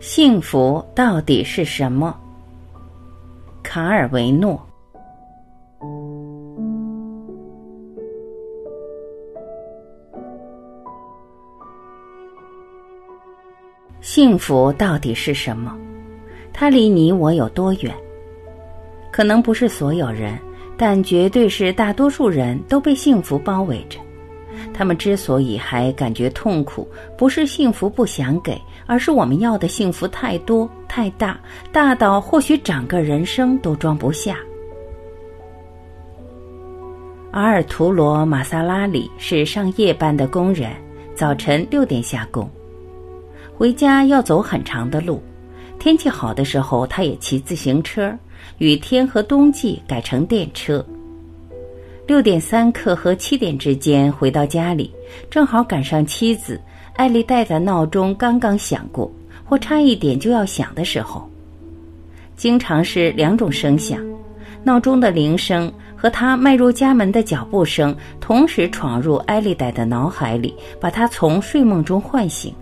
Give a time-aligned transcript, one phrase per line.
[0.00, 2.14] 幸福到底是什么？
[3.62, 4.60] 卡尔维诺。
[14.00, 15.74] 幸福到底是什么？
[16.52, 17.94] 它离你我有多远？
[19.10, 20.38] 可能不是所有人，
[20.76, 23.98] 但绝对是大多数人都被幸福包围着。
[24.72, 31.38] 他们之所以还感觉痛苦，不是幸福不想给，而是我们要的幸福太多太大，
[31.72, 34.36] 大到或许整个人生都装不下。
[37.30, 40.70] 阿尔图罗·马萨拉里是上夜班的工人，
[41.14, 42.48] 早晨六点下工，
[43.56, 45.20] 回家要走很长的路。
[45.80, 48.16] 天气好的时候，他也骑自行车；
[48.58, 50.84] 雨天和冬季改成电车。
[52.06, 54.92] 六点三刻和七点之间回到家里，
[55.30, 56.60] 正好赶上妻子
[56.96, 59.10] 艾丽黛的闹钟刚刚响过，
[59.42, 61.26] 或差一点就要响的时候。
[62.36, 63.98] 经常是两种声响：
[64.62, 72.52] 闹钟的铃声和他迈入家门的脚步声同时闯入艾丽黛的脑海里，把她从睡梦中唤醒。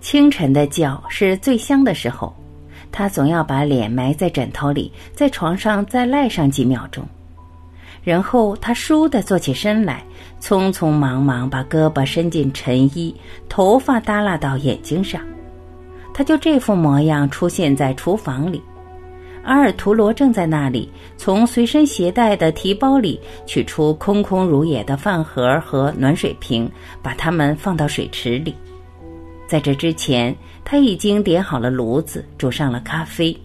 [0.00, 2.34] 清晨的觉是最香的时候，
[2.92, 7.02] 她总要把脸埋在枕头里，在床上再赖上几秒钟。
[8.08, 10.02] 然后他倏地坐起身来，
[10.40, 13.14] 匆匆忙忙把胳膊伸进衬衣，
[13.50, 15.20] 头发耷拉到眼睛上。
[16.14, 18.62] 他就这副模样出现在厨房里。
[19.44, 26.66] 阿尔图罗正在那里，从随身携带的提包里取出空空如也的饭盒和暖水瓶，
[27.02, 28.54] 把它们放到水池里。
[29.46, 30.34] 在这之前，
[30.64, 33.36] 他已经点好了炉子，煮上了咖啡。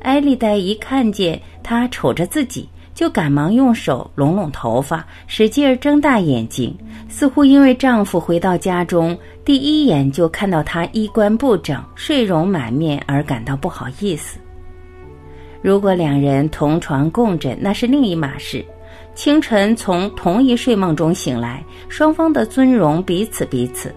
[0.00, 2.68] 埃丽黛一看见他，瞅着自己。
[2.94, 6.74] 就赶忙用手拢拢头发，使劲儿睁大眼睛，
[7.08, 14.38] 似乎因为丈夫回到家中第一眼就看到她衣冠不整、睡容满面而感到不好意思。
[15.60, 18.64] 如果两人同床共枕，那是另一码事。
[19.14, 23.94] 清晨从同一睡梦中醒来，双方的尊容彼此彼此。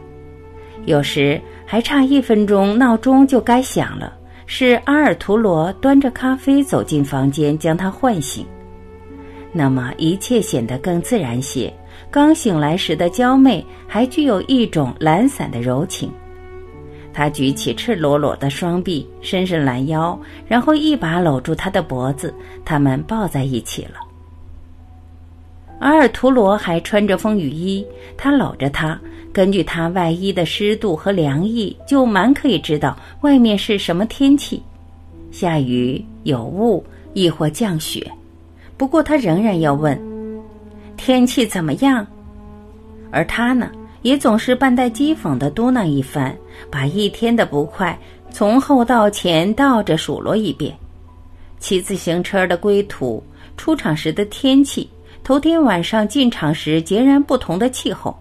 [0.85, 4.13] 有时还差一分钟，闹钟就该响了，
[4.45, 8.45] 是阿尔图罗端着咖啡走进房间，将她唤醒。
[9.57, 11.73] 那么一切显得更自然些。
[12.11, 16.11] 刚醒来时的娇媚还具有一种懒散的柔情。
[17.11, 22.31] 他举起赤裸裸的双臂，伸伸懒腰，然后一把搂住她的脖子，
[22.63, 23.95] 他们抱在一起了。
[25.79, 27.83] 阿尔图罗还穿着风雨衣，
[28.15, 28.99] 他搂着她，
[29.33, 34.61] 根据她外衣的湿度和凉意，就蛮可以知道外面是什么天气：
[35.31, 38.09] 下雨、有雾，亦或降雪。
[38.77, 39.99] 不过他仍然要问
[40.95, 42.05] ：“天气怎么样？”
[43.09, 43.71] 而他呢，
[44.03, 46.37] 也总是半带讥讽的嘟囔一番，
[46.69, 47.97] 把一天的不快
[48.29, 50.77] 从后到前倒着数落一遍：
[51.59, 53.23] 骑自行车的归途、
[53.55, 54.87] 出场时的天气、
[55.23, 58.15] 头天晚上进场时截然不同的气候、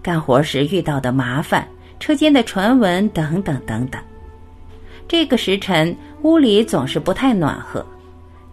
[0.00, 1.66] 干活时遇到的麻烦、
[1.98, 4.00] 车间的传闻等等等等。
[5.08, 7.84] 这个时辰屋里总是不太暖和，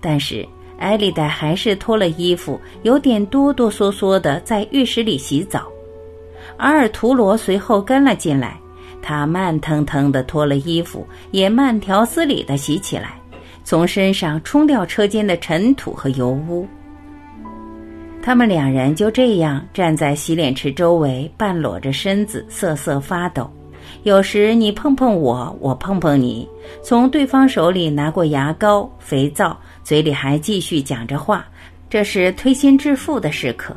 [0.01, 0.43] 但是。
[0.77, 5.67] 艾丽黛还是脱了衣服，有点哆哆嗦嗦的在浴室里洗澡。
[6.57, 8.59] 阿尔图罗随后跟了进来，
[9.01, 13.19] 他慢腾腾的脱了衣服，也慢条斯理的洗起来，
[13.63, 16.67] 从身上冲掉车间的尘土和油污。
[18.21, 23.51] 他们两人就这样站在洗脸池周围，半裸着身子瑟瑟发抖。
[24.05, 26.47] 有时你碰碰我，我碰碰你，
[26.83, 29.57] 从对方手里拿过牙膏、肥皂。
[29.83, 31.43] 嘴里还继续讲着话，
[31.89, 33.75] 这是推心置腹的时刻。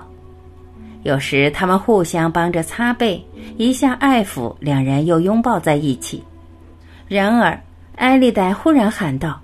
[1.03, 3.25] 有时他们互相帮着擦背，
[3.56, 6.22] 一下爱抚，两人又拥抱在一起。
[7.06, 7.59] 然而，
[7.97, 9.41] 艾丽黛忽然喊道：“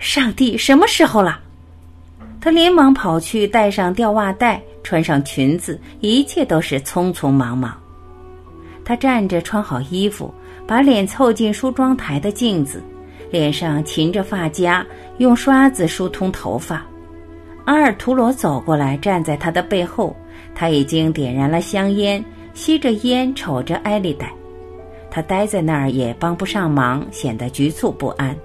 [0.00, 1.38] 上帝，什么时候了？”
[2.42, 7.72] 她连忙跑去带上吊袜带，穿上裙子，一切都是匆匆忙忙。
[8.86, 10.32] 他站着穿好衣服，
[10.64, 12.80] 把脸凑近梳妆台的镜子。
[13.32, 14.86] 脸上噙着发夹，
[15.18, 16.86] 用刷子梳通头发。
[17.64, 20.14] 阿尔图罗走过来，站在他的背后。
[20.54, 22.24] 他已经点燃了香烟，
[22.54, 24.32] 吸着烟，瞅着艾丽黛。
[25.10, 28.36] 他呆在那儿也帮不上忙，显得局促不安。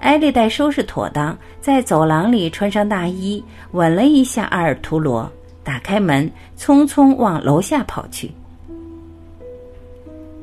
[0.00, 5.30] 艾丽黛收拾妥当，在走廊里穿上大衣，吻了一下阿尔图罗，
[5.62, 6.28] 打开门，
[6.58, 8.32] 匆匆往楼下跑去。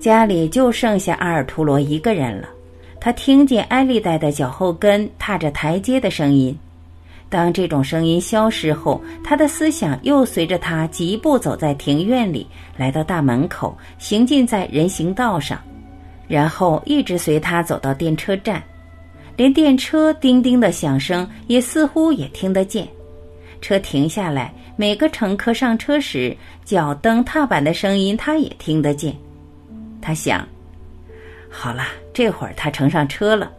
[0.06, 2.48] 家里就剩下阿尔图罗一个人了。
[3.02, 6.56] 他听见艾丽黛的脚后跟踏着台阶的声音。
[7.28, 12.46] 当这种声音消失后，他的思想又随着他疾步走在庭院里，
[12.78, 15.60] 来到大门口，行进在人行道上。
[16.28, 18.62] 然后一直随他走到电车站，
[19.36, 22.88] 连电车叮叮的响声也似乎也听得见。
[23.60, 29.12] 车停下来，每个乘客上车时脚蹬踏板的声音，他也听得见。
[30.06, 30.48] 他想：
[31.50, 33.52] 好了，这会儿他乘上车了。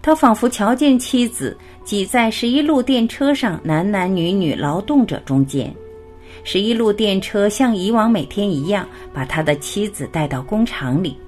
[0.00, 5.74] 他仿佛瞧见妻子挤在十一路电车上，男男女女劳动者中间。
[6.44, 11.18] 十一路电车像以往每天一样，把他的妻子带到工厂里。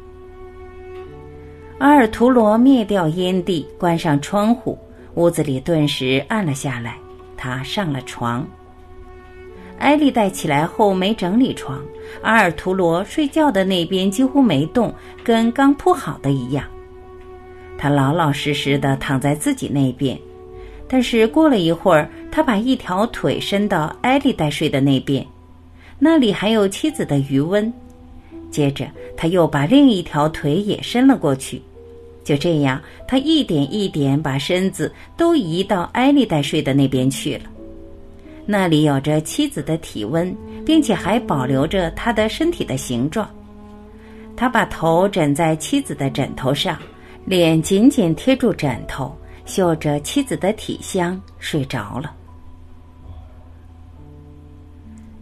[1.78, 4.78] 阿尔图罗灭掉烟蒂，关上窗户，
[5.14, 6.96] 屋子里顿时暗了下来。
[7.36, 8.46] 他上了床。
[9.78, 11.80] 埃利黛起来后没整理床，
[12.22, 14.92] 阿尔图罗睡觉的那边几乎没动，
[15.22, 16.64] 跟刚铺好的一样。
[17.76, 20.18] 他老老实实的躺在自己那边，
[20.88, 25.24] 但是过了一会儿，他把一条腿伸到埃利黛睡的那边，
[25.98, 27.72] 那里还有妻子的余温。
[28.50, 31.62] 接着他又把另一条腿也伸了过去，
[32.24, 37.42] 就这样，他一点一点把身子都移到埃利黛睡的那边去了。
[38.50, 40.34] 那里有着妻子的体温，
[40.64, 43.28] 并且还保留着他的身体的形状。
[44.34, 46.78] 他把头枕在妻子的枕头上，
[47.26, 49.14] 脸紧紧贴住枕头，
[49.44, 52.14] 嗅着妻子的体香，睡着了。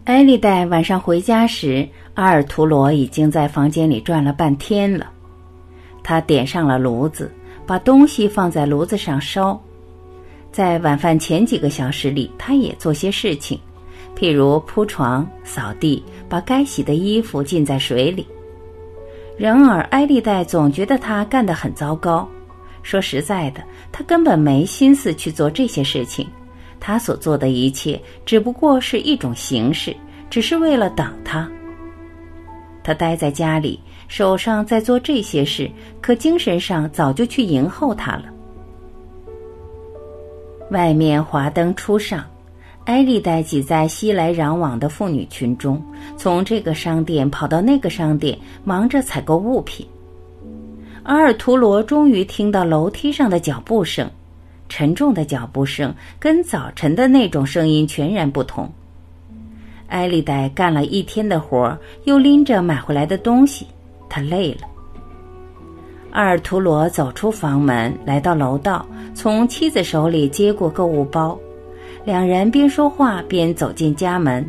[0.05, 5.05] 艾丽黛晚上回家时，阿尔图罗已经在房间里转了半天了。
[6.01, 7.29] 他点上了炉子，
[7.65, 9.61] 把东西放在炉子上烧。
[10.57, 13.59] 在晚饭前几个小时里，他也做些事情，
[14.17, 18.25] 譬如铺床、扫地，把该洗的衣服浸在水里。
[19.37, 22.27] 然而，埃利黛总觉得他干得很糟糕。
[22.81, 26.27] 说实在的，他根本没心思去做这些事情。
[26.79, 29.95] 他所做的一切只不过是一种形式，
[30.27, 31.47] 只是为了等他。
[32.83, 35.69] 他待在家里，手上在做这些事，
[36.01, 38.23] 可精神上早就去迎候他了。
[40.69, 42.25] 外面华灯初上，
[42.83, 45.81] 艾丽黛挤在熙来攘往的妇女群中，
[46.17, 49.87] 从这个商店跑到那个商店，忙着采购物品。
[51.03, 54.09] 阿尔图罗终于听到楼梯上的脚步声，
[54.67, 58.69] 沉重的脚步声跟早晨的那种声音全然不同。
[59.87, 63.65] 艾丽黛干了一天的活，又拎着买回来的东西，
[64.09, 64.67] 她累了。
[66.11, 68.85] 阿尔图罗走出房门，来到楼道，
[69.17, 71.35] 从妻子手里接过购物包，
[72.05, 74.47] 两人边说话边走进家门。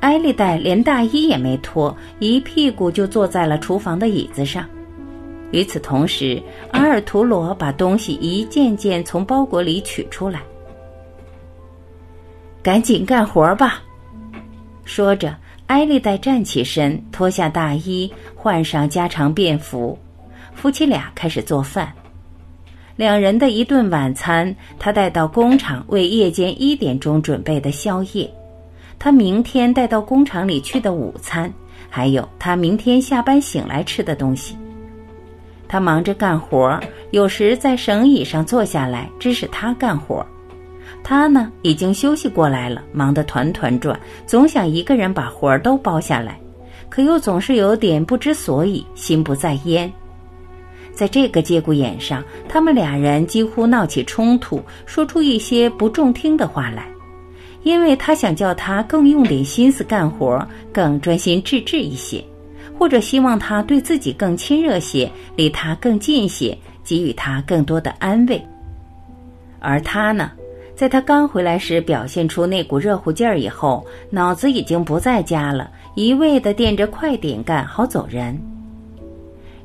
[0.00, 4.64] 艾丽黛连大衣也没脱，一屁股就坐在了厨房的椅子上。
[5.50, 6.42] 与此同时，
[6.72, 10.40] 阿尔图罗把东西一件件从包裹里取出来。
[12.62, 13.82] 赶紧干活吧，
[14.86, 15.36] 说着，
[15.66, 19.98] 艾丽黛站起身，脱下大衣，换上家常便服。
[20.54, 21.92] 夫妻俩开始做饭，
[22.96, 28.32] 两人的一顿晚餐，他带到工厂为夜间一点钟准备的宵夜，
[28.98, 31.52] 他明天带到工厂里去的午餐，
[31.90, 34.56] 还有他明天下班醒来吃的东西。
[35.68, 40.24] 他忙着干活，有时在绳椅上坐下来指使他干活。
[41.04, 46.40] 他呢，已经休息过来了，忙得团团转，总想一个人把活儿都包下来，
[46.88, 49.92] 可又总是有点不知所以，心不在焉。
[50.96, 56.88] 在这个节骨眼上，他们俩人几乎闹起冲突，说出一些不中听的话来。
[57.62, 62.24] 因为他想叫他更用点心思干活，更专心致志一些，
[62.78, 68.40] 或者希望他对自己更亲热些，离他更近些，给予他更多的安慰。
[69.58, 70.30] 而他呢，
[70.74, 78.40] 在他刚回来时表现出那股热乎劲儿以后，脑子已经不在家了，一味的惦着快点干，好走人。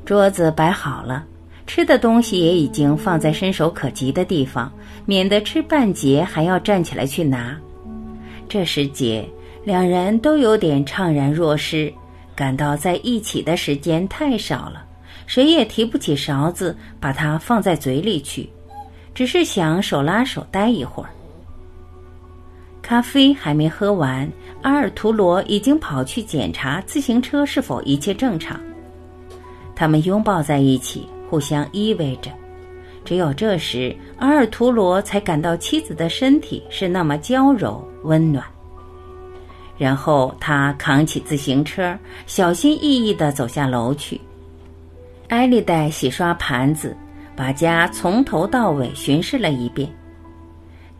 [0.04, 1.24] 桌子摆好了，
[1.66, 4.70] 吃的东西也已经放在伸手可及的地方，
[5.06, 7.56] 免得吃半截还要站起来去拿。
[8.48, 9.24] 这时节，
[9.64, 11.92] 两人都有点怅然若失，
[12.34, 14.84] 感到在一起的时间太少了，
[15.26, 18.50] 谁也提不起勺子把它放在嘴里去，
[19.14, 21.10] 只是想手拉手待一会儿。
[22.82, 24.28] 咖啡还没喝完，
[24.62, 28.60] 阿尔图罗已经跑去检查自行车是否一切正常。
[29.82, 32.30] 他们拥抱在一起，互相依偎着。
[33.04, 38.44] 只有这时，阿尔图罗才感到妻子的身体是那么娇柔温暖。
[39.76, 41.98] 然后他扛起自行车，
[42.28, 44.20] 小心翼翼地走下楼去。
[45.26, 46.96] 艾丽黛洗刷盘子，
[47.34, 49.92] 把家从头到尾巡视了一遍，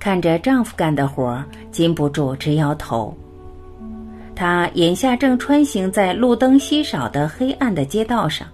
[0.01, 3.17] 看着丈夫干的活，禁不住直摇头。
[4.35, 8.45] 她眼下正穿行在路灯稀少的黑暗的街道上。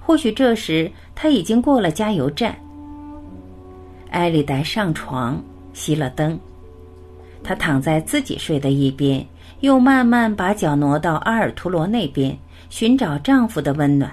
[0.00, 2.56] 或许这时他已经过了加油站。
[4.10, 5.42] 艾丽黛上床，
[5.74, 6.38] 熄了灯。
[7.44, 9.26] 她躺在自己睡的一边，
[9.60, 12.38] 又慢慢把脚挪到阿尔图罗那边，
[12.70, 14.12] 寻找丈夫的温暖。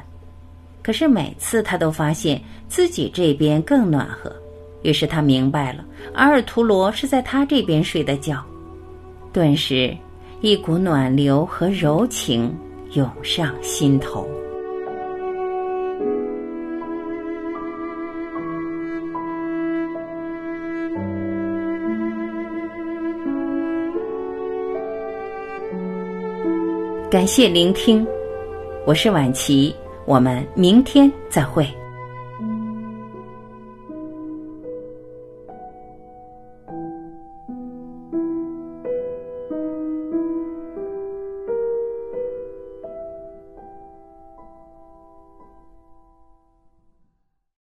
[0.82, 4.34] 可是每次她都发现自己这边更暖和，
[4.82, 8.44] 于是她明白了，阿尔图罗是在她这边睡的觉。
[9.32, 9.96] 顿时，
[10.42, 12.52] 一股暖流和柔情
[12.94, 14.28] 涌上心头。
[27.12, 28.06] 感谢聆听，
[28.86, 29.74] 我是晚琪，
[30.06, 31.68] 我们明天再会。